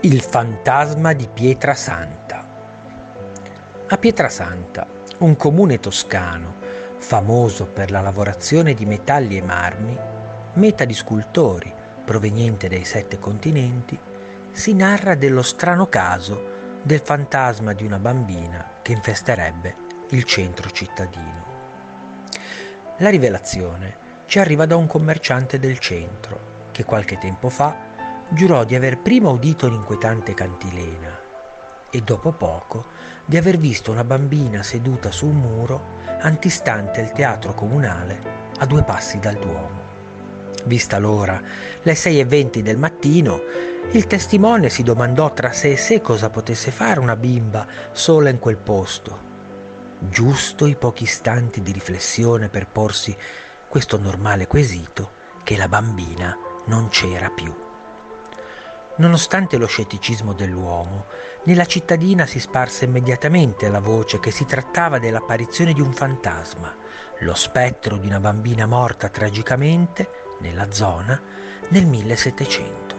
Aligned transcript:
Il 0.00 0.20
fantasma 0.20 1.12
di 1.12 1.28
Pietrasanta. 1.32 2.46
A 3.86 3.96
Pietrasanta, 3.96 4.86
un 5.18 5.36
comune 5.36 5.80
toscano 5.80 6.54
famoso 6.98 7.66
per 7.66 7.90
la 7.90 8.00
lavorazione 8.00 8.74
di 8.74 8.84
metalli 8.84 9.36
e 9.36 9.42
marmi, 9.42 9.98
meta 10.54 10.84
di 10.84 10.94
scultori 10.94 11.72
proveniente 12.04 12.68
dai 12.68 12.84
sette 12.84 13.18
continenti, 13.18 13.98
si 14.50 14.74
narra 14.74 15.14
dello 15.14 15.42
strano 15.42 15.86
caso 15.86 16.52
del 16.82 17.00
fantasma 17.00 17.72
di 17.72 17.84
una 17.84 17.98
bambina 17.98 18.74
che 18.82 18.92
infesterebbe 18.92 19.74
il 20.10 20.24
centro 20.24 20.70
cittadino. 20.70 21.44
La 22.98 23.08
rivelazione 23.08 23.96
ci 24.26 24.38
arriva 24.38 24.66
da 24.66 24.76
un 24.76 24.86
commerciante 24.86 25.58
del 25.58 25.78
centro 25.78 26.68
che 26.70 26.84
qualche 26.84 27.18
tempo 27.18 27.48
fa 27.48 27.92
giurò 28.30 28.64
di 28.64 28.74
aver 28.74 28.98
prima 28.98 29.28
udito 29.28 29.68
l'inquietante 29.68 30.34
cantilena 30.34 31.20
e 31.90 32.00
dopo 32.00 32.32
poco 32.32 32.84
di 33.24 33.36
aver 33.36 33.56
visto 33.56 33.92
una 33.92 34.02
bambina 34.02 34.62
seduta 34.62 35.12
su 35.12 35.26
un 35.26 35.36
muro 35.36 35.82
antistante 36.20 37.00
il 37.00 37.12
teatro 37.12 37.54
comunale 37.54 38.50
a 38.58 38.66
due 38.66 38.82
passi 38.82 39.18
dal 39.18 39.36
Duomo. 39.36 39.82
Vista 40.64 40.98
l'ora, 40.98 41.40
le 41.82 41.92
6.20 41.92 42.60
del 42.60 42.78
mattino, 42.78 43.40
il 43.92 44.06
testimone 44.06 44.70
si 44.70 44.82
domandò 44.82 45.32
tra 45.32 45.52
sé 45.52 45.72
e 45.72 45.76
sé 45.76 46.00
cosa 46.00 46.30
potesse 46.30 46.70
fare 46.70 47.00
una 47.00 47.16
bimba 47.16 47.66
sola 47.92 48.30
in 48.30 48.38
quel 48.38 48.56
posto. 48.56 49.32
Giusto 49.98 50.66
i 50.66 50.74
pochi 50.74 51.04
istanti 51.04 51.62
di 51.62 51.70
riflessione 51.70 52.48
per 52.48 52.66
porsi 52.66 53.16
questo 53.68 53.98
normale 53.98 54.46
quesito 54.46 55.10
che 55.44 55.56
la 55.56 55.68
bambina 55.68 56.36
non 56.64 56.88
c'era 56.88 57.30
più. 57.30 57.63
Nonostante 58.96 59.56
lo 59.56 59.66
scetticismo 59.66 60.34
dell'uomo, 60.34 61.06
nella 61.44 61.66
cittadina 61.66 62.26
si 62.26 62.38
sparse 62.38 62.84
immediatamente 62.84 63.68
la 63.68 63.80
voce 63.80 64.20
che 64.20 64.30
si 64.30 64.44
trattava 64.44 65.00
dell'apparizione 65.00 65.72
di 65.72 65.80
un 65.80 65.92
fantasma, 65.92 66.72
lo 67.18 67.34
spettro 67.34 67.96
di 67.96 68.06
una 68.06 68.20
bambina 68.20 68.66
morta 68.66 69.08
tragicamente 69.08 70.08
nella 70.38 70.70
zona 70.70 71.20
nel 71.70 71.86
1700. 71.86 72.94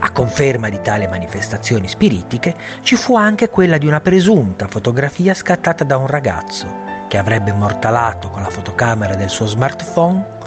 A 0.00 0.10
conferma 0.10 0.68
di 0.68 0.82
tale 0.82 1.08
manifestazioni 1.08 1.88
spiritiche 1.88 2.54
ci 2.82 2.96
fu 2.96 3.16
anche 3.16 3.48
quella 3.48 3.78
di 3.78 3.86
una 3.86 4.00
presunta 4.00 4.68
fotografia 4.68 5.32
scattata 5.32 5.82
da 5.82 5.96
un 5.96 6.08
ragazzo 6.08 6.66
che 7.08 7.16
avrebbe 7.16 7.54
mortalato 7.54 8.28
con 8.28 8.42
la 8.42 8.50
fotocamera 8.50 9.14
del 9.14 9.30
suo 9.30 9.46
smartphone 9.46 10.38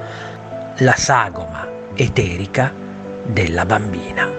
la 0.78 0.94
sagoma 0.96 1.68
eterica 1.96 2.72
della 3.24 3.66
bambina. 3.66 4.33